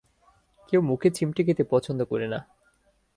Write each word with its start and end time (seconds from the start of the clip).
কেউ 0.69 0.81
মুখে 0.81 1.09
চিমটি 1.09 1.41
খেতে 1.43 1.63
পছন্দ 1.63 1.99
করে 2.03 2.27
না। 2.27 2.39